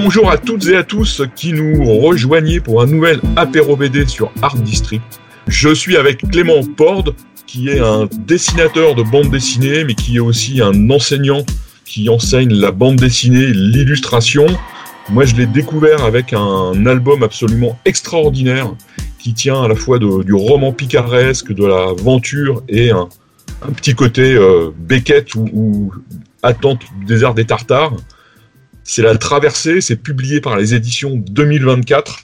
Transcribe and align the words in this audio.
Bonjour 0.00 0.30
à 0.30 0.38
toutes 0.38 0.68
et 0.68 0.76
à 0.76 0.84
tous 0.84 1.22
qui 1.34 1.52
nous 1.52 1.84
rejoignez 1.84 2.60
pour 2.60 2.80
un 2.80 2.86
nouvel 2.86 3.20
apéro 3.34 3.74
BD 3.74 4.06
sur 4.06 4.30
Art 4.42 4.54
District. 4.54 5.02
Je 5.48 5.74
suis 5.74 5.96
avec 5.96 6.18
Clément 6.30 6.60
Porde, 6.76 7.16
qui 7.48 7.68
est 7.68 7.80
un 7.80 8.08
dessinateur 8.20 8.94
de 8.94 9.02
bande 9.02 9.28
dessinée, 9.28 9.82
mais 9.82 9.96
qui 9.96 10.16
est 10.16 10.20
aussi 10.20 10.60
un 10.60 10.88
enseignant 10.90 11.44
qui 11.84 12.08
enseigne 12.08 12.54
la 12.54 12.70
bande 12.70 12.94
dessinée, 12.94 13.48
l'illustration. 13.48 14.46
Moi, 15.10 15.24
je 15.24 15.34
l'ai 15.34 15.46
découvert 15.46 16.04
avec 16.04 16.32
un 16.32 16.86
album 16.86 17.24
absolument 17.24 17.76
extraordinaire 17.84 18.72
qui 19.18 19.34
tient 19.34 19.64
à 19.64 19.66
la 19.66 19.74
fois 19.74 19.98
du 19.98 20.32
roman 20.32 20.72
picaresque, 20.72 21.52
de 21.52 21.66
l'aventure 21.66 22.62
et 22.68 22.92
un, 22.92 23.08
petit 23.74 23.96
côté 23.96 24.36
euh, 24.36 24.70
Beckett 24.78 25.34
ou, 25.34 25.92
attente 26.44 26.82
du 27.00 27.04
désert 27.04 27.34
des 27.34 27.46
Tartares. 27.46 27.96
C'est 28.90 29.02
La 29.02 29.14
Traversée, 29.18 29.82
c'est 29.82 30.02
publié 30.02 30.40
par 30.40 30.56
les 30.56 30.74
éditions 30.74 31.12
2024. 31.14 32.20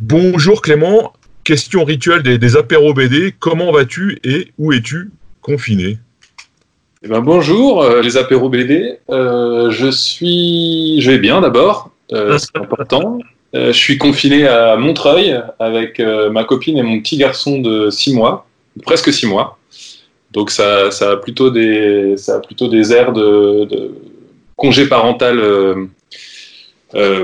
Bonjour 0.00 0.62
Clément, 0.62 1.12
question 1.44 1.84
rituelle 1.84 2.22
des, 2.22 2.38
des 2.38 2.56
apéros 2.56 2.94
BD, 2.94 3.34
comment 3.38 3.70
vas-tu 3.70 4.18
et 4.24 4.52
où 4.56 4.72
es-tu 4.72 5.10
confiné? 5.42 5.98
Eh 7.04 7.08
ben, 7.08 7.20
bonjour 7.20 7.82
euh, 7.82 8.00
les 8.00 8.16
apéros 8.16 8.48
BD. 8.48 9.00
Euh, 9.10 9.70
je 9.70 9.90
suis, 9.90 10.98
je 11.02 11.10
vais 11.10 11.18
bien 11.18 11.42
d'abord, 11.42 11.90
euh, 12.14 12.38
c'est 12.38 12.56
important. 12.56 13.18
je 13.52 13.72
suis 13.72 13.98
confiné 13.98 14.48
à 14.48 14.78
Montreuil 14.78 15.38
avec 15.58 16.00
ma 16.00 16.44
copine 16.44 16.78
et 16.78 16.82
mon 16.82 17.00
petit 17.00 17.18
garçon 17.18 17.60
de 17.60 17.90
6 17.90 18.14
mois, 18.14 18.46
presque 18.82 19.12
6 19.12 19.26
mois. 19.26 19.58
Donc 20.30 20.50
ça, 20.50 20.90
ça, 20.90 21.10
a 21.10 21.16
plutôt 21.18 21.50
des, 21.50 22.14
ça 22.16 22.36
a 22.36 22.40
plutôt 22.40 22.68
des 22.68 22.94
airs 22.94 23.12
de, 23.12 23.66
de 23.66 23.94
congé 24.62 24.86
parental 24.86 25.40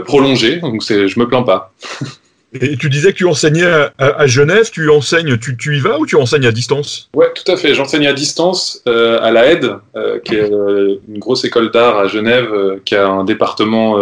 prolongé. 0.05 0.57
Donc 0.57 0.83
je 0.83 1.19
me 1.19 1.29
plains 1.29 1.43
pas. 1.43 1.73
Et 2.55 2.77
tu 2.79 2.89
disais 2.89 3.13
que 3.13 3.19
tu 3.19 3.27
enseignais 3.27 3.67
à, 3.99 4.27
Genève, 4.27 4.71
tu 4.71 4.89
enseignes, 4.89 5.37
tu, 5.37 5.57
tu, 5.57 5.77
y 5.77 5.81
vas 5.81 5.99
ou 5.99 6.07
tu 6.07 6.17
enseignes 6.17 6.47
à 6.47 6.53
distance? 6.53 7.11
Ouais, 7.15 7.31
tout 7.35 7.51
à 7.51 7.57
fait. 7.59 7.75
J'enseigne 7.75 8.07
à 8.07 8.15
distance 8.15 8.83
euh, 8.89 9.21
à 9.21 9.31
la 9.31 9.53
Aide, 9.53 9.71
euh, 9.97 10.19
qui 10.21 10.35
est 10.35 10.51
euh, 10.51 10.97
une 11.09 11.19
grosse 11.19 11.45
école 11.45 11.71
d'art 11.71 11.99
à 11.99 12.09
Genève, 12.09 12.81
qui 12.87 12.95
a 12.95 13.07
un 13.07 13.25
département 13.25 13.99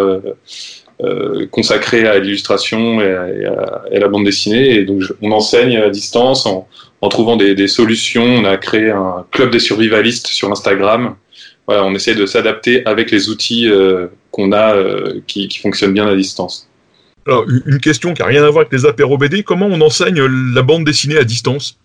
consacré 1.51 2.07
à 2.07 2.19
l'illustration 2.21 3.01
et, 3.01 3.47
à, 3.47 3.99
la 3.99 4.09
bande 4.09 4.25
dessinée. 4.25 4.77
Et 4.77 4.85
donc, 4.85 5.03
on 5.23 5.33
enseigne 5.33 5.79
à 5.79 5.91
distance 5.91 6.47
en, 6.47 6.69
en 7.01 7.09
trouvant 7.09 7.37
des, 7.37 7.57
des, 7.57 7.69
solutions. 7.69 8.25
On 8.25 8.45
a 8.45 8.57
créé 8.59 8.91
un 8.91 9.27
club 9.33 9.51
des 9.51 9.59
survivalistes 9.59 10.29
sur 10.29 10.53
Instagram. 10.53 11.17
Voilà, 11.67 11.85
on 11.85 11.95
essaie 11.95 12.15
de 12.15 12.27
s'adapter 12.27 12.87
avec 12.87 13.11
les 13.11 13.29
outils 13.29 13.69
qu'on 14.31 14.53
a 14.53 14.75
qui, 15.27 15.49
qui 15.49 15.59
fonctionnent 15.59 15.95
bien 15.95 16.07
à 16.07 16.15
distance. 16.15 16.69
Alors, 17.27 17.45
une 17.49 17.81
question 17.81 18.15
qui 18.15 18.23
n'a 18.23 18.29
rien 18.29 18.45
à 18.45 18.51
voir 18.51 18.67
avec 18.67 18.73
les 18.73 18.87
apéros 18.87 19.19
BD, 19.19 19.43
comment 19.43 19.67
on 19.67 19.81
enseigne 19.81 20.23
la 20.55 20.63
bande 20.63 20.85
dessinée 20.85 21.19
à 21.19 21.25
distance? 21.25 21.77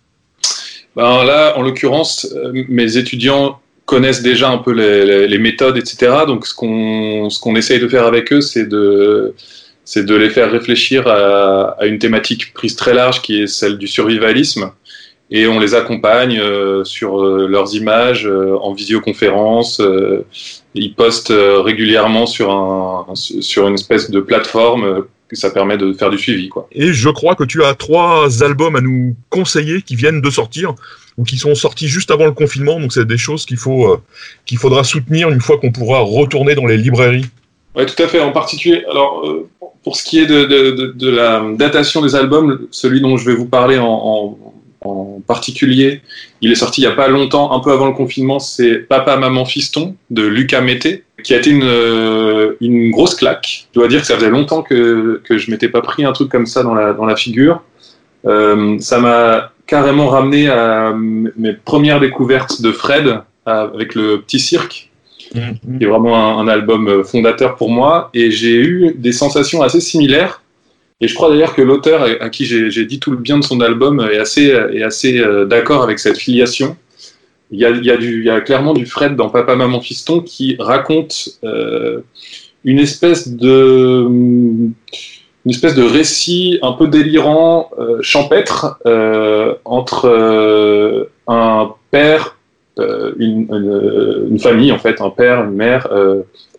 Ben 0.96 1.24
Là, 1.24 1.58
en 1.58 1.62
l'occurrence, 1.62 2.28
euh, 2.36 2.52
mes 2.68 2.98
étudiants 2.98 3.60
connaissent 3.86 4.22
déjà 4.22 4.50
un 4.50 4.60
peu 4.60 4.72
les, 4.72 5.38
méthodes, 5.40 5.78
etc. 5.78 6.12
Donc, 6.28 6.46
ce 6.46 6.54
qu'on 6.54 7.28
qu'on 7.42 7.56
essaye 7.56 7.80
de 7.80 7.88
faire 7.88 8.06
avec 8.06 8.32
eux, 8.32 8.42
c'est 8.42 8.68
de 8.68 9.34
c'est 9.84 10.06
de 10.06 10.16
les 10.16 10.30
faire 10.30 10.52
réfléchir 10.52 11.08
à, 11.08 11.76
une 11.82 11.98
thématique 11.98 12.54
prise 12.54 12.76
très 12.76 12.94
large 12.94 13.22
qui 13.22 13.42
est 13.42 13.48
celle 13.48 13.78
du 13.78 13.88
survivalisme. 13.88 14.72
Et 15.32 15.48
on 15.48 15.60
les 15.60 15.74
accompagne 15.74 16.40
euh, 16.40 16.84
sur 16.84 17.24
euh, 17.24 17.48
leurs 17.48 17.74
images 17.74 18.28
en 18.28 18.74
visioconférence. 18.74 19.82
ils 20.76 20.94
postent 20.94 21.34
régulièrement 21.34 22.26
sur, 22.26 22.52
un, 22.52 23.06
sur 23.16 23.68
une 23.68 23.76
espèce 23.76 24.12
de 24.12 24.20
plateforme 24.20 25.06
ça 25.36 25.50
permet 25.50 25.78
de 25.78 25.94
faire 25.94 26.10
du 26.10 26.18
suivi. 26.18 26.50
Quoi. 26.50 26.68
Et 26.72 26.94
je 26.94 27.10
crois 27.10 27.36
que 27.36 27.44
tu 27.44 27.64
as 27.64 27.74
trois 27.74 28.44
albums 28.44 28.76
à 28.76 28.82
nous 28.82 29.16
conseiller 29.30 29.82
qui 29.82 29.96
viennent 29.96 30.22
de 30.22 30.30
sortir 30.30 30.76
ou 31.18 31.24
qui 31.24 31.38
sont 31.38 31.56
sortis 31.56 31.88
juste 31.88 32.12
avant 32.12 32.26
le 32.26 32.32
confinement. 32.32 32.80
Donc 32.80 32.94
c'est 32.94 33.06
des 33.06 33.18
choses 33.18 33.46
qu'il 33.46 33.58
faut 33.58 33.88
euh, 33.88 34.02
qu'il 34.46 34.58
faudra 34.58 34.84
soutenir 34.84 35.30
une 35.30 35.42
fois 35.42 35.58
qu'on 35.58 35.72
pourra 35.72 36.00
retourner 36.00 36.56
dans 36.56 36.66
les 36.66 36.78
librairies. 36.78 37.26
Oui, 37.76 37.86
tout 37.86 38.02
à 38.02 38.08
fait. 38.08 38.20
En 38.20 38.32
particulier, 38.32 38.84
alors 38.90 39.26
euh, 39.26 39.50
pour 39.84 39.96
ce 39.96 40.04
qui 40.04 40.20
est 40.20 40.26
de, 40.26 40.44
de, 40.46 40.94
de, 40.94 41.10
la 41.10 41.44
datation 41.56 42.02
des 42.02 42.16
albums, 42.16 42.68
celui 42.72 43.02
dont 43.02 43.18
je 43.18 43.26
vais 43.26 43.36
vous 43.36 43.48
parler 43.48 43.80
en, 43.80 43.88
en, 43.88 44.51
en 44.84 45.22
particulier, 45.28 46.02
il 46.42 46.52
est 46.52 46.56
sorti 46.56 46.82
il 46.82 46.88
n'y 46.88 46.92
a 46.92 46.96
pas 46.96 47.08
longtemps, 47.08 47.52
un 47.54 47.60
peu 47.60 47.72
avant 47.72 47.86
le 47.86 47.94
confinement. 47.94 48.40
C'est 48.40 48.78
Papa, 48.78 49.16
Maman, 49.16 49.46
Fiston 49.46 49.96
de 50.10 50.24
Lucas 50.24 50.62
Mété 50.62 51.04
qui 51.24 51.34
a 51.36 51.38
été 51.38 51.52
une, 51.52 51.64
euh, 51.64 52.56
une 52.62 52.90
grosse 52.90 53.16
claque. 53.16 53.68
Je 53.74 53.80
dois 53.80 53.88
dire 53.88 54.02
que 54.02 54.08
ça 54.08 54.16
faisait 54.16 54.30
longtemps 54.30 54.64
que, 54.64 55.22
que 55.24 55.38
je 55.38 55.52
m'étais 55.52 55.70
pas 55.70 55.82
pris 55.82 56.04
un 56.04 56.12
truc 56.14 56.30
comme 56.30 56.48
ça 56.48 56.64
dans 56.64 56.74
la, 56.74 56.94
dans 56.94 57.06
la 57.06 57.16
figure. 57.16 57.62
Euh, 58.26 58.78
ça 58.80 59.00
m'a 59.00 59.52
carrément 59.68 60.08
ramené 60.08 60.50
à 60.50 60.94
mes 60.96 61.54
premières 61.54 62.00
découvertes 62.00 62.62
de 62.62 62.72
Fred 62.72 63.20
avec 63.46 63.96
le 63.96 64.22
Petit 64.22 64.40
Cirque, 64.40 64.90
mm-hmm. 65.34 65.78
qui 65.78 65.84
est 65.84 65.88
vraiment 65.88 66.40
un, 66.40 66.48
album 66.48 67.04
fondateur 67.04 67.56
pour 67.56 67.70
moi. 67.70 68.10
Et 68.14 68.32
j'ai 68.32 68.56
eu 68.56 68.94
des 68.96 69.12
sensations 69.12 69.62
assez 69.62 69.80
similaires. 69.80 70.42
Et 71.02 71.08
je 71.08 71.16
crois 71.16 71.30
d'ailleurs 71.30 71.56
que 71.56 71.64
l'auteur 71.64 72.08
à 72.20 72.30
qui 72.30 72.46
j'ai 72.46 72.86
dit 72.86 73.00
tout 73.00 73.12
le 73.12 73.18
bien 73.18 73.40
de 73.40 73.44
son 73.44 73.60
album 73.60 74.08
est 74.12 74.20
assez, 74.20 74.46
est 74.46 74.84
assez 74.84 75.20
euh, 75.20 75.46
d'accord 75.46 75.82
avec 75.82 75.98
cette 75.98 76.18
filiation. 76.18 76.78
Il 77.50 77.60
y 77.60 77.66
a, 77.66 77.72
il 77.72 78.24
y 78.24 78.30
a, 78.30 78.40
clairement 78.40 78.74
du 78.74 78.86
Fred 78.86 79.16
dans 79.16 79.30
Papa, 79.30 79.56
Maman, 79.56 79.82
Fiston 79.82 80.22
qui 80.22 80.56
raconte 80.58 81.30
euh, 81.44 82.02
une 82.64 82.80
espèce 82.80 83.28
de 83.28 84.08
une 85.44 85.50
espèce 85.50 85.74
de 85.74 85.82
récit 85.82 86.60
un 86.62 86.74
peu 86.74 86.88
délirant, 86.88 87.72
euh, 87.80 87.98
champêtre, 88.04 88.78
entre 89.66 91.10
un 91.28 91.74
père, 91.90 92.38
une, 92.78 93.48
une, 93.50 94.28
une, 94.30 94.40
famille 94.40 94.72
en 94.72 94.78
fait, 94.78 95.02
un 95.02 95.10
père, 95.10 95.44
une 95.44 95.56
mère, 95.56 95.88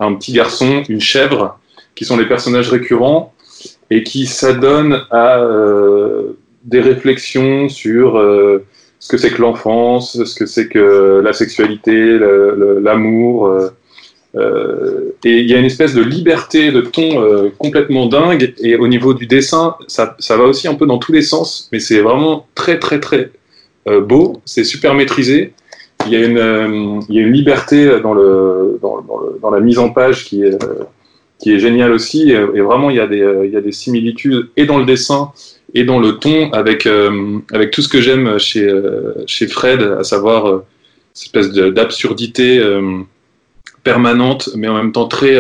un 0.00 0.14
petit 0.14 0.32
garçon, 0.32 0.82
une 0.88 1.00
chèvre, 1.00 1.58
qui 1.94 2.04
sont 2.04 2.16
les 2.16 2.26
personnages 2.26 2.70
récurrents 2.70 3.32
et 3.91 4.03
qui 4.03 4.27
s'adonnent 4.27 5.03
à 5.11 5.45
des 6.65 6.81
réflexions 6.81 7.69
sur 7.69 8.19
ce 9.03 9.09
que 9.09 9.17
c'est 9.17 9.31
que 9.31 9.43
l'enfance, 9.43 10.23
ce 10.25 10.34
que 10.37 10.47
c'est 10.47 10.69
que 10.69 11.21
la 11.25 11.33
sexualité, 11.33 12.21
l'amour. 12.81 13.49
Euh, 13.49 13.71
euh, 14.37 15.17
et 15.25 15.41
il 15.41 15.50
y 15.50 15.55
a 15.55 15.59
une 15.59 15.65
espèce 15.65 15.93
de 15.93 16.03
liberté 16.03 16.71
de 16.71 16.81
ton 16.83 17.21
euh, 17.21 17.50
complètement 17.59 18.06
dingue. 18.06 18.55
Et 18.61 18.77
au 18.77 18.87
niveau 18.87 19.12
du 19.12 19.27
dessin, 19.27 19.75
ça, 19.89 20.15
va 20.31 20.44
aussi 20.44 20.69
un 20.69 20.75
peu 20.75 20.87
dans 20.87 20.99
tous 20.99 21.11
les 21.11 21.21
sens, 21.21 21.69
mais 21.73 21.81
c'est 21.81 21.99
vraiment 21.99 22.47
très 22.55 22.79
très 22.79 23.00
très 23.00 23.33
beau. 24.03 24.41
C'est 24.44 24.62
super 24.62 24.94
maîtrisé. 24.94 25.53
Il 26.06 26.12
y 26.12 26.17
a 26.17 26.25
une, 26.25 27.00
liberté 27.09 27.99
dans, 28.00 28.15
la 28.15 29.61
mise 29.61 29.81
en 29.81 29.91
page 29.91 30.27
qui 30.27 30.44
est, 30.44 30.56
qui 31.42 31.53
est 31.53 31.58
géniale 31.58 31.92
aussi. 31.92 32.30
Et, 32.30 32.34
et 32.34 32.60
vraiment, 32.60 32.88
il 32.91 32.97
y, 32.97 33.00
a 33.00 33.06
des, 33.06 33.26
il 33.44 33.50
y 33.50 33.56
a 33.56 33.60
des 33.60 33.72
similitudes 33.72 34.48
et 34.56 34.64
dans 34.64 34.78
le 34.78 34.84
dessin 34.84 35.32
et 35.75 35.84
dans 35.84 35.98
le 35.98 36.19
ton 36.19 36.50
avec 36.53 36.86
euh, 36.86 37.38
avec 37.53 37.70
tout 37.70 37.82
ce 37.82 37.88
que 37.88 38.00
j'aime 38.00 38.38
chez 38.38 38.69
euh, 38.69 39.14
chez 39.26 39.46
Fred, 39.46 39.82
à 39.82 40.05
savoir 40.05 40.46
euh, 40.46 40.64
cette 41.14 41.37
espèce 41.37 41.52
d'absurdité 41.52 42.62
permanente, 43.84 44.49
mais 44.55 44.69
en 44.69 44.75
même 44.75 44.93
temps 44.93 45.08
très 45.08 45.38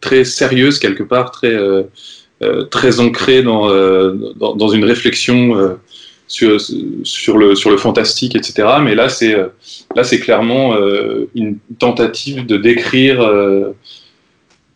très 0.00 0.24
sérieuse 0.24 0.78
quelque 0.78 1.02
part, 1.02 1.32
très 1.32 1.58
très 2.70 3.00
ancrée 3.00 3.42
dans, 3.42 3.68
dans, 4.36 4.54
dans 4.54 4.68
une 4.68 4.84
réflexion 4.84 5.76
sur, 6.28 6.60
sur, 7.02 7.38
le, 7.38 7.56
sur 7.56 7.70
le 7.70 7.76
fantastique, 7.76 8.36
etc. 8.36 8.68
Mais 8.84 8.94
là, 8.94 9.08
c'est 9.08 9.34
là, 9.96 10.04
c'est 10.04 10.20
clairement 10.20 10.76
une 11.34 11.58
tentative 11.80 12.46
de 12.46 12.56
décrire 12.56 13.18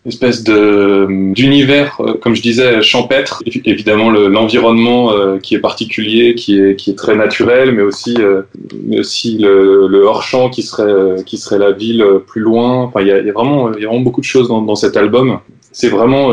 espèce 0.07 0.45
de 0.45 1.07
d'univers, 1.33 1.97
euh, 2.01 2.15
comme 2.15 2.35
je 2.35 2.43
disais, 2.43 2.83
champêtre. 2.83 3.43
Évidemment, 3.65 4.11
l'environnement 4.11 5.13
euh, 5.13 5.39
qui 5.39 5.55
est 5.55 5.61
particulier, 5.61 6.35
qui 6.35 6.61
est 6.61 6.77
qui 6.77 6.91
est 6.91 6.95
très 6.95 7.17
naturel, 7.17 7.73
mais 7.73 7.83
aussi 7.83 8.17
euh, 8.19 8.43
mais 8.85 9.01
aussi 9.01 9.39
le, 9.39 9.87
le 9.89 10.03
hors 10.03 10.23
champ 10.23 10.51
qui 10.51 10.63
serait 10.63 11.23
qui 11.25 11.39
serait 11.39 11.59
la 11.59 11.73
ville 11.73 12.05
plus 12.27 12.41
loin. 12.41 12.83
Enfin, 12.83 13.01
il 13.01 13.09
y 13.09 13.13
a, 13.13 13.21
y 13.21 13.31
a, 13.31 13.33
vraiment 13.33 13.73
il 13.73 13.83
y 13.83 13.85
a 13.85 13.89
vraiment 13.89 14.03
beaucoup 14.03 14.21
de 14.21 14.27
choses 14.27 14.49
dans, 14.49 14.63
dans 14.63 14.77
cet 14.77 14.97
album. 14.97 15.39
C'est 15.73 15.89
vraiment 15.89 16.33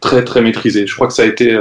très 0.00 0.24
très 0.24 0.42
maîtrisé. 0.42 0.86
Je 0.86 0.94
crois 0.94 1.08
que 1.08 1.12
ça 1.12 1.22
a 1.22 1.26
été 1.26 1.58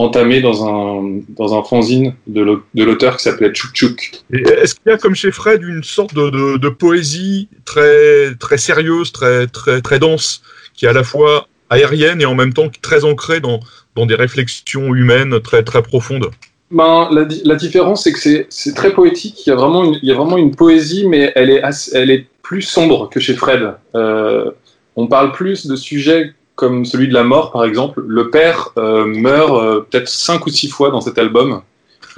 entamé 0.00 0.40
dans 0.40 0.66
un, 0.66 1.20
dans 1.28 1.58
un 1.58 1.62
fanzine 1.62 2.14
de 2.26 2.42
l'auteur 2.74 3.18
qui 3.18 3.24
s'appelait 3.24 3.50
Tchouk 3.50 3.72
Tchouk. 3.74 4.12
Est-ce 4.32 4.74
qu'il 4.74 4.90
y 4.90 4.94
a 4.94 4.96
comme 4.96 5.14
chez 5.14 5.30
Fred 5.30 5.62
une 5.62 5.84
sorte 5.84 6.14
de, 6.14 6.56
de, 6.56 6.68
poésie 6.70 7.48
très, 7.66 8.34
très 8.36 8.56
sérieuse, 8.56 9.12
très, 9.12 9.46
très, 9.46 9.82
très 9.82 9.98
dense, 9.98 10.42
qui 10.74 10.86
est 10.86 10.88
à 10.88 10.94
la 10.94 11.04
fois 11.04 11.48
aérienne 11.68 12.22
et 12.22 12.24
en 12.24 12.34
même 12.34 12.54
temps 12.54 12.70
très 12.80 13.04
ancrée 13.04 13.40
dans, 13.40 13.60
dans 13.94 14.06
des 14.06 14.14
réflexions 14.14 14.94
humaines 14.94 15.38
très, 15.40 15.62
très 15.62 15.82
profondes? 15.82 16.30
Ben, 16.70 17.08
la, 17.12 17.26
la 17.44 17.54
différence, 17.56 18.04
c'est 18.04 18.12
que 18.12 18.46
c'est 18.48 18.74
très 18.74 18.92
poétique. 18.92 19.46
Il 19.46 19.50
y, 19.50 19.52
a 19.52 19.56
vraiment 19.56 19.84
une, 19.84 19.98
il 20.02 20.08
y 20.08 20.12
a 20.12 20.14
vraiment 20.14 20.38
une 20.38 20.54
poésie, 20.54 21.06
mais 21.06 21.30
elle 21.34 21.50
est, 21.50 21.62
elle 21.92 22.10
est 22.10 22.26
plus 22.42 22.62
sombre 22.62 23.10
que 23.10 23.20
chez 23.20 23.34
Fred. 23.34 23.74
Euh, 23.94 24.50
on 24.96 25.08
parle 25.08 25.32
plus 25.32 25.66
de 25.66 25.76
sujets 25.76 26.32
comme 26.60 26.84
celui 26.84 27.08
de 27.08 27.14
la 27.14 27.24
mort, 27.24 27.52
par 27.52 27.64
exemple. 27.64 28.04
Le 28.06 28.28
père 28.28 28.68
euh, 28.76 29.06
meurt 29.06 29.50
euh, 29.50 29.80
peut-être 29.80 30.08
cinq 30.08 30.46
ou 30.46 30.50
six 30.50 30.68
fois 30.68 30.90
dans 30.90 31.00
cet 31.00 31.16
album, 31.16 31.62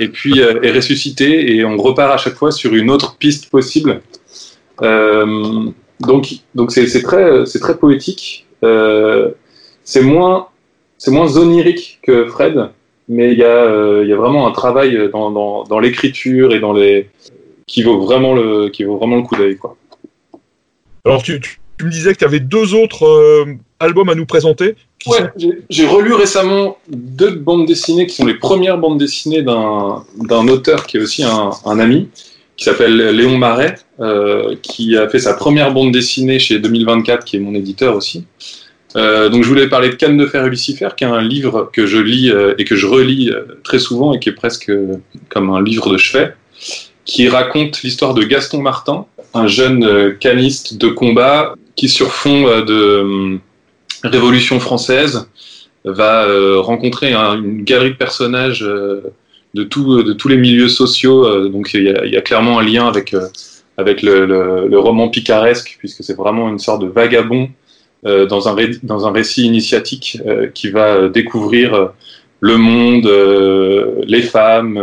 et 0.01 0.09
puis 0.09 0.41
euh, 0.41 0.61
est 0.63 0.73
ressuscité, 0.73 1.55
et 1.55 1.65
on 1.65 1.77
repart 1.77 2.13
à 2.13 2.17
chaque 2.17 2.35
fois 2.35 2.51
sur 2.51 2.75
une 2.75 2.91
autre 2.91 3.17
piste 3.17 3.51
possible. 3.51 4.03
donc, 4.81 6.25
donc 6.57 6.73
c'est 6.73 7.03
très, 7.03 7.47
c'est 7.47 7.61
très 7.61 7.79
poétique. 7.79 8.47
c'est 9.85 10.03
moins, 10.03 10.49
c'est 10.99 11.13
moins 11.13 11.37
onirique 11.37 12.01
que 12.03 12.27
Fred, 12.27 12.71
mais 13.09 13.31
il 13.33 13.39
y 13.39 13.45
a, 13.45 14.03
y 14.03 14.13
a 14.13 14.17
vraiment 14.17 14.49
un 14.49 14.53
travail 14.53 15.09
dans, 15.13 15.79
l'écriture 15.79 16.53
et 16.53 16.59
dans 16.59 16.73
les 16.73 17.09
qui 17.69 17.85
vaut 17.85 18.01
vraiment 18.01 18.35
le, 18.35 18.71
qui 18.71 18.83
vaut 18.83 18.97
vraiment 18.97 19.17
le 19.17 19.23
coup 19.23 19.37
d'œil, 19.37 19.57
quoi. 19.57 19.77
Alors 21.05 21.23
tu, 21.23 21.41
me 21.85 21.91
disais 21.91 22.13
que 22.13 22.19
tu 22.19 22.25
avais 22.25 22.41
deux 22.41 22.75
autres 22.75 23.07
euh, 23.07 23.45
albums 23.81 24.09
à 24.09 24.15
nous 24.15 24.27
présenter. 24.27 24.77
Ouais, 25.07 25.31
j'ai 25.69 25.87
relu 25.87 26.13
récemment 26.13 26.79
deux 26.89 27.33
bandes 27.33 27.67
dessinées 27.67 28.07
qui 28.07 28.15
sont 28.15 28.27
les 28.27 28.35
premières 28.35 28.79
bandes 28.79 28.99
dessinées 28.99 29.43
d'un 29.43 30.49
auteur 30.49 30.87
qui 30.87 30.97
est 30.97 31.01
aussi 31.01 31.25
un, 31.25 31.51
un 31.65 31.79
ami, 31.81 32.09
qui 32.57 32.65
s'appelle 32.65 32.97
Léon 32.97 33.37
Marais, 33.37 33.75
euh, 33.99 34.55
qui 34.63 34.97
a 34.97 35.09
fait 35.09 35.19
sa 35.19 35.35
première 35.35 35.73
bande 35.73 35.91
dessinée 35.91 36.39
chez 36.39 36.61
2024, 36.61 37.25
qui 37.25 37.37
est 37.37 37.41
mon 37.41 37.55
éditeur 37.55 37.97
aussi. 37.97 38.25
Euh, 38.97 39.29
donc 39.29 39.43
je 39.43 39.49
voulais 39.49 39.69
parler 39.69 39.89
de 39.89 39.95
Canne 39.95 40.17
de 40.17 40.27
fer 40.27 40.45
et 40.45 40.51
Lucifer, 40.51 40.89
qui 40.97 41.05
est 41.05 41.09
un 41.09 41.23
livre 41.23 41.71
que 41.73 41.87
je 41.87 41.99
lis 41.99 42.31
euh, 42.31 42.55
et 42.59 42.65
que 42.65 42.77
je 42.77 42.87
relis 42.87 43.31
euh, 43.31 43.59
très 43.65 43.79
souvent 43.79 44.13
et 44.13 44.19
qui 44.19 44.29
est 44.29 44.35
presque 44.35 44.71
comme 45.29 45.51
un 45.51 45.63
livre 45.63 45.91
de 45.91 45.97
chevet, 45.97 46.35
qui 47.05 47.29
raconte 47.29 47.83
l'histoire 47.83 48.15
de 48.15 48.23
Gaston 48.23 48.61
Martin, 48.61 49.07
un 49.35 49.47
jeune 49.47 50.17
caniste 50.19 50.77
de 50.77 50.89
combat 50.89 51.55
qui 51.77 51.89
sur 51.89 52.13
fond 52.13 52.43
de 52.43 53.39
Révolution 54.05 54.61
française 54.61 55.29
va 55.85 56.27
rencontrer 56.61 57.13
une 57.15 57.63
galerie 57.63 57.91
de 57.91 57.97
personnages 57.97 58.61
de, 58.61 59.65
tous 59.65 60.29
les 60.29 60.37
milieux 60.37 60.69
sociaux. 60.69 61.49
donc 61.49 61.71
il 61.75 61.85
y, 61.85 62.17
a, 62.17 62.21
clairement 62.21 62.59
un 62.59 62.65
lien 62.65 62.87
avec, 62.87 63.13
le, 64.03 64.79
roman 64.79 65.09
picaresque, 65.09 65.77
puisque 65.79 66.03
c'est 66.03 66.17
vraiment 66.17 66.49
une 66.49 66.59
sorte 66.59 66.83
de 66.83 66.89
vagabond 66.89 67.49
euh, 68.05 68.27
dans, 68.27 68.49
un 68.49 69.13
récit 69.13 69.47
initiatique 69.47 70.19
euh, 70.27 70.49
qui 70.49 70.71
va 70.71 71.09
découvrir 71.09 71.75
euh, 71.75 71.87
le 72.41 72.57
monde, 72.57 73.09
les 74.05 74.23
femmes, 74.23 74.77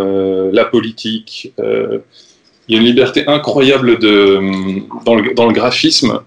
la 0.54 0.64
politique. 0.64 1.52
il 1.58 2.74
y 2.74 2.76
a 2.76 2.80
une 2.80 2.86
liberté 2.86 3.28
incroyable 3.28 4.00
dans 4.00 5.16
le 5.16 5.52
graphisme. 5.52 6.22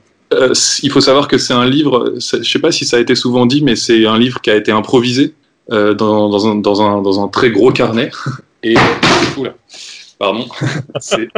Il 0.83 0.91
faut 0.91 1.01
savoir 1.01 1.29
que 1.29 1.39
c'est 1.39 1.53
un 1.55 1.67
livre, 1.67 2.15
je 2.19 2.37
ne 2.37 2.43
sais 2.43 2.59
pas 2.59 2.73
si 2.73 2.85
ça 2.85 2.97
a 2.97 3.01
été 3.01 3.15
souvent 3.15 3.47
dit, 3.47 3.63
mais 3.63 3.77
c'est 3.77 4.07
un 4.07 4.19
livre 4.19 4.41
qui 4.41 4.51
a 4.51 4.57
été 4.57 4.73
improvisé 4.73 5.35
dans, 5.69 6.29
dans, 6.29 7.23
un, 7.23 7.29
très 7.29 7.51
gros 7.51 7.73
carnet. 7.73 8.11
Et 8.65 8.77
oula, 9.37 9.55
pardon, 10.19 10.47
c'est 11.01 11.29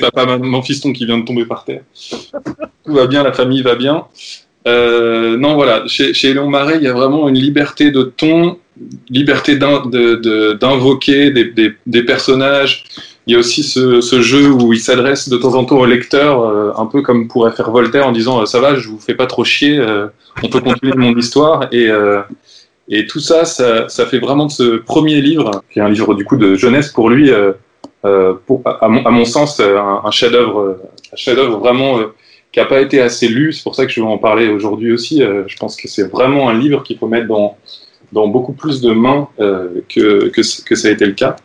papa, 0.00 0.38
mon 0.38 0.62
fiston 0.62 0.92
qui 0.92 1.04
vient 1.04 1.18
de 1.18 1.24
tomber 1.24 1.44
par 1.44 1.64
terre. 1.64 1.82
Tout 2.84 2.92
va 2.92 3.06
bien, 3.06 3.24
la 3.24 3.32
famille 3.32 3.62
va 3.62 3.74
bien. 3.74 4.04
Euh, 4.68 5.36
non, 5.36 5.54
voilà, 5.54 5.86
chez, 5.86 6.12
chez 6.14 6.34
Léon 6.34 6.48
Marais, 6.48 6.76
il 6.76 6.82
y 6.82 6.86
a 6.86 6.92
vraiment 6.92 7.28
une 7.28 7.38
liberté 7.38 7.90
de 7.90 8.02
ton, 8.02 8.58
liberté 9.08 9.56
d'invoquer 9.56 11.30
des, 11.30 12.02
personnages. 12.02 12.84
Il 13.26 13.34
y 13.34 13.36
a 13.36 13.38
aussi 13.38 13.62
ce, 13.62 14.20
jeu 14.20 14.50
où 14.50 14.72
il 14.72 14.80
s'adresse 14.80 15.28
de 15.28 15.36
temps 15.36 15.54
en 15.54 15.64
temps 15.64 15.78
au 15.78 15.86
lecteur, 15.86 16.40
euh, 16.40 16.72
un 16.76 16.86
peu 16.86 17.02
comme 17.02 17.28
pourrait 17.28 17.52
faire 17.52 17.70
Voltaire 17.70 18.06
en 18.06 18.12
disant 18.12 18.44
Ça 18.46 18.60
va, 18.60 18.74
je 18.74 18.88
vous 18.88 18.98
fais 18.98 19.14
pas 19.14 19.26
trop 19.26 19.44
chier, 19.44 19.78
euh, 19.78 20.06
on 20.42 20.48
peut 20.48 20.60
continuer 20.60 20.94
mon 20.96 21.16
histoire. 21.16 21.68
Et, 21.72 21.88
euh, 21.88 22.22
tout 23.08 23.20
ça, 23.20 23.44
ça, 23.44 24.06
fait 24.06 24.18
vraiment 24.18 24.46
de 24.46 24.50
ce 24.50 24.76
premier 24.78 25.20
livre, 25.20 25.62
qui 25.70 25.78
est 25.78 25.82
un 25.82 25.88
livre 25.88 26.14
du 26.14 26.24
coup 26.24 26.36
de 26.36 26.56
jeunesse 26.56 26.88
pour 26.88 27.08
lui, 27.08 27.30
à, 28.02 28.88
mon, 28.88 29.24
sens, 29.24 29.60
un, 29.60 30.00
un 30.04 30.10
chef-d'œuvre 30.10 30.78
chef 31.14 31.38
vraiment 31.38 32.00
qui 32.52 32.58
n'a 32.58 32.66
pas 32.66 32.80
été 32.80 33.00
assez 33.00 33.28
lu. 33.28 33.52
C'est 33.52 33.62
pour 33.62 33.74
ça 33.74 33.86
que 33.86 33.92
je 33.92 34.00
vais 34.00 34.06
en 34.06 34.18
parler 34.18 34.48
aujourd'hui 34.48 34.92
aussi. 34.92 35.22
Euh, 35.22 35.44
je 35.46 35.56
pense 35.56 35.76
que 35.76 35.88
c'est 35.88 36.08
vraiment 36.08 36.48
un 36.48 36.58
livre 36.58 36.82
qu'il 36.82 36.98
faut 36.98 37.06
mettre 37.06 37.28
dans, 37.28 37.56
beaucoup 38.12 38.52
plus 38.52 38.80
de 38.80 38.92
mains 38.92 39.28
euh, 39.38 39.82
que, 39.88 40.42
ça 40.42 40.88
a 40.88 40.90
été 40.90 41.06
le 41.06 41.12
cas. 41.12 41.36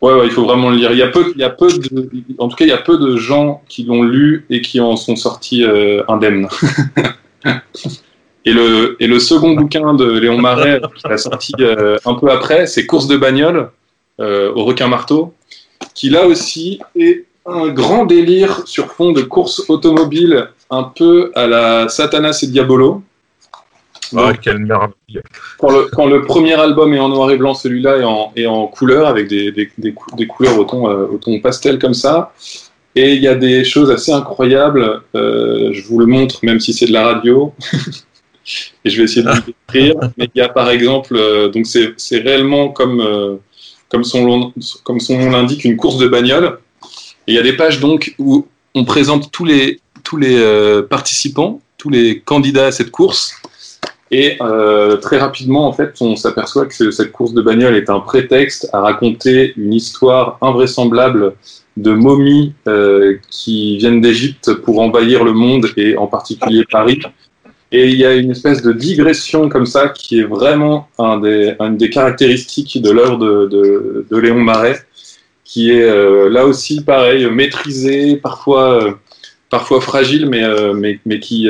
Ouais, 0.00 0.14
ouais, 0.14 0.26
il 0.26 0.30
faut 0.30 0.44
vraiment 0.44 0.70
le 0.70 0.76
lire. 0.76 0.92
Il 0.92 0.98
y 0.98 1.02
a 1.02 1.08
peu, 1.08 1.32
il 1.34 1.40
y 1.40 1.44
a 1.44 1.50
peu 1.50 1.66
de, 1.72 2.08
en 2.38 2.48
tout 2.48 2.56
cas, 2.56 2.64
il 2.64 2.68
y 2.68 2.72
a 2.72 2.78
peu 2.78 2.98
de 2.98 3.16
gens 3.16 3.62
qui 3.68 3.82
l'ont 3.82 4.02
lu 4.02 4.46
et 4.48 4.60
qui 4.60 4.80
en 4.80 4.96
sont 4.96 5.16
sortis 5.16 5.64
euh, 5.64 6.04
indemnes. 6.06 6.48
et 8.44 8.52
le, 8.52 8.96
et 9.00 9.08
le 9.08 9.18
second 9.18 9.54
bouquin 9.54 9.94
de 9.94 10.18
Léon 10.18 10.38
Marais, 10.38 10.80
qui 10.96 11.06
a 11.12 11.18
sorti 11.18 11.52
euh, 11.58 11.98
un 12.04 12.14
peu 12.14 12.30
après, 12.30 12.68
c'est 12.68 12.86
Course 12.86 13.08
de 13.08 13.16
bagnole 13.16 13.70
euh, 14.20 14.52
au 14.54 14.64
requin 14.64 14.86
marteau, 14.86 15.34
qui 15.94 16.10
là 16.10 16.26
aussi 16.26 16.80
est 16.94 17.24
un 17.44 17.68
grand 17.68 18.04
délire 18.04 18.66
sur 18.66 18.92
fond 18.92 19.12
de 19.12 19.22
course 19.22 19.64
automobile, 19.68 20.48
un 20.70 20.84
peu 20.84 21.32
à 21.34 21.46
la 21.46 21.88
Satanas 21.88 22.40
et 22.42 22.46
Diabolo. 22.48 23.02
Ah, 24.16 24.32
quelle 24.40 24.58
merveille. 24.58 24.97
Quand 25.58 26.06
le, 26.06 26.22
premier 26.22 26.54
album 26.54 26.92
est 26.92 26.98
en 26.98 27.08
noir 27.08 27.30
et 27.30 27.36
blanc, 27.36 27.54
celui-là 27.54 28.30
est 28.36 28.46
en, 28.46 28.66
couleur, 28.66 29.06
avec 29.06 29.28
des, 29.28 30.26
couleurs 30.26 30.58
euh, 30.58 31.08
au 31.10 31.18
ton, 31.18 31.40
pastel 31.40 31.78
comme 31.78 31.94
ça. 31.94 32.32
Et 32.94 33.14
il 33.14 33.22
y 33.22 33.28
a 33.28 33.34
des 33.34 33.64
choses 33.64 33.90
assez 33.90 34.12
incroyables. 34.12 35.02
Euh, 35.14 35.70
je 35.72 35.82
vous 35.86 35.98
le 35.98 36.06
montre, 36.06 36.40
même 36.42 36.60
si 36.60 36.72
c'est 36.72 36.86
de 36.86 36.92
la 36.92 37.04
radio. 37.04 37.54
et 38.84 38.90
je 38.90 38.98
vais 38.98 39.04
essayer 39.04 39.22
de 39.22 39.30
vous 39.30 39.40
décrire. 39.46 39.94
Mais 40.16 40.28
il 40.34 40.38
y 40.38 40.42
a 40.42 40.48
par 40.48 40.70
exemple, 40.70 41.16
euh, 41.16 41.48
donc 41.48 41.66
c'est 41.66 42.18
réellement 42.18 42.68
comme, 42.68 43.40
son, 44.02 44.26
nom 44.26 45.30
l'indique, 45.30 45.64
une 45.64 45.76
course 45.76 45.98
de 45.98 46.08
bagnole 46.08 46.58
il 47.28 47.34
y 47.34 47.38
a 47.38 47.42
des 47.42 47.52
pages 47.52 47.78
donc 47.78 48.14
où 48.18 48.46
on 48.74 48.84
présente 48.84 49.30
tous 49.30 49.44
les, 49.44 49.80
participants, 50.88 51.60
tous 51.76 51.90
les 51.90 52.20
candidats 52.20 52.66
à 52.66 52.72
cette 52.72 52.90
course. 52.90 53.34
Et 54.10 54.36
euh, 54.40 54.96
très 54.96 55.18
rapidement, 55.18 55.66
en 55.68 55.72
fait, 55.72 55.94
on 56.00 56.16
s'aperçoit 56.16 56.66
que 56.66 56.90
cette 56.90 57.12
course 57.12 57.34
de 57.34 57.42
bagnole 57.42 57.76
est 57.76 57.90
un 57.90 58.00
prétexte 58.00 58.68
à 58.72 58.80
raconter 58.80 59.52
une 59.56 59.74
histoire 59.74 60.38
invraisemblable 60.40 61.34
de 61.76 61.92
momies 61.92 62.54
euh, 62.66 63.16
qui 63.30 63.76
viennent 63.76 64.00
d'Égypte 64.00 64.54
pour 64.54 64.80
envahir 64.80 65.24
le 65.24 65.32
monde 65.32 65.66
et 65.76 65.96
en 65.96 66.06
particulier 66.06 66.64
Paris. 66.70 67.00
Et 67.70 67.88
il 67.88 67.96
y 67.96 68.06
a 68.06 68.14
une 68.14 68.30
espèce 68.30 68.62
de 68.62 68.72
digression 68.72 69.50
comme 69.50 69.66
ça 69.66 69.90
qui 69.90 70.20
est 70.20 70.24
vraiment 70.24 70.88
un 70.98 71.20
des, 71.20 71.54
une 71.60 71.76
des 71.76 71.90
caractéristiques 71.90 72.80
de 72.80 72.90
l'œuvre 72.90 73.18
de, 73.18 73.46
de, 73.46 74.06
de 74.10 74.16
Léon 74.16 74.40
Marais 74.40 74.78
qui 75.48 75.70
est 75.70 75.82
euh, 75.82 76.28
là 76.28 76.44
aussi 76.44 76.84
pareil, 76.84 77.26
maîtrisé, 77.30 78.16
parfois, 78.16 78.84
euh, 78.84 78.92
parfois 79.50 79.80
fragile, 79.80 80.26
mais, 80.26 80.42
euh, 80.42 80.74
mais, 80.74 80.98
mais 81.06 81.20
qui, 81.20 81.48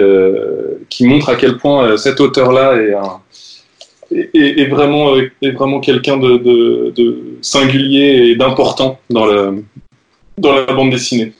qui 0.88 1.07
montre 1.07 1.28
à 1.28 1.37
quel 1.37 1.57
point 1.59 1.97
cet 1.97 2.21
auteur-là 2.21 2.76
est, 2.76 2.95
est, 4.35 4.61
est, 4.61 4.67
vraiment, 4.67 5.17
est 5.17 5.50
vraiment 5.50 5.81
quelqu'un 5.81 6.17
de, 6.17 6.37
de, 6.38 6.93
de, 6.97 7.19
singulier 7.43 8.31
et 8.31 8.37
d'important 8.37 8.99
dans, 9.11 9.26
le, 9.26 9.64
dans 10.38 10.52
la 10.52 10.67
bande 10.67 10.90
dessinée. 10.90 11.33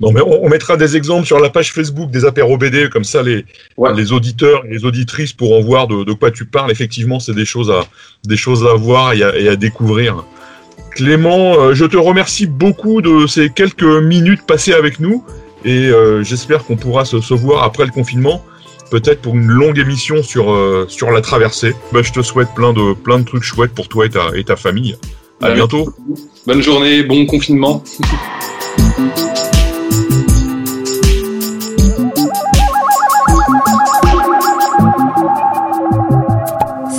Non, 0.00 0.12
mais 0.12 0.20
on, 0.20 0.44
on, 0.44 0.48
mettra 0.48 0.76
des 0.76 0.96
exemples 0.96 1.26
sur 1.26 1.40
la 1.40 1.50
page 1.50 1.72
Facebook 1.72 2.10
des 2.10 2.24
apéros 2.24 2.56
BD, 2.56 2.88
comme 2.88 3.04
ça 3.04 3.22
les, 3.22 3.44
ouais. 3.76 3.94
les 3.94 4.12
auditeurs 4.12 4.64
et 4.66 4.70
les 4.70 4.84
auditrices 4.84 5.32
pourront 5.32 5.62
voir 5.62 5.88
de, 5.88 6.04
de 6.04 6.12
quoi 6.12 6.30
tu 6.30 6.46
parles. 6.46 6.70
Effectivement, 6.70 7.20
c'est 7.20 7.34
des 7.34 7.44
choses 7.44 7.70
à, 7.70 7.84
des 8.24 8.36
choses 8.36 8.64
à 8.64 8.74
voir 8.74 9.12
et 9.12 9.22
à, 9.22 9.36
et 9.36 9.48
à 9.48 9.56
découvrir. 9.56 10.24
Clément, 10.94 11.58
euh, 11.58 11.74
je 11.74 11.84
te 11.84 11.96
remercie 11.96 12.46
beaucoup 12.46 13.02
de 13.02 13.26
ces 13.26 13.50
quelques 13.50 13.82
minutes 13.82 14.42
passées 14.46 14.74
avec 14.74 15.00
nous 15.00 15.24
et 15.64 15.88
euh, 15.88 16.22
j'espère 16.22 16.64
qu'on 16.64 16.76
pourra 16.76 17.04
se, 17.04 17.20
se, 17.20 17.34
voir 17.34 17.64
après 17.64 17.84
le 17.84 17.90
confinement, 17.90 18.44
peut-être 18.92 19.20
pour 19.20 19.34
une 19.34 19.48
longue 19.48 19.78
émission 19.78 20.22
sur, 20.22 20.52
euh, 20.52 20.86
sur 20.88 21.10
la 21.10 21.20
traversée. 21.20 21.74
Bah, 21.92 22.02
je 22.02 22.12
te 22.12 22.22
souhaite 22.22 22.48
plein 22.54 22.72
de, 22.72 22.94
plein 22.94 23.18
de 23.18 23.24
trucs 23.24 23.42
chouettes 23.42 23.74
pour 23.74 23.88
toi 23.88 24.06
et 24.06 24.10
ta, 24.10 24.28
et 24.36 24.44
ta 24.44 24.54
famille. 24.54 24.96
À 25.40 25.48
ouais, 25.48 25.54
bientôt. 25.54 25.92
Bonne 26.46 26.62
journée, 26.62 27.02
bon 27.02 27.26
confinement. 27.26 27.82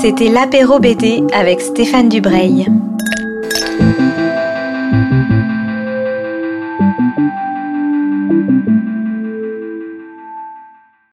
C'était 0.02 0.30
l'apéro 0.30 0.80
BD 0.80 1.24
avec 1.34 1.62
Stéphane 1.62 2.10
Dubreuil. 2.10 2.68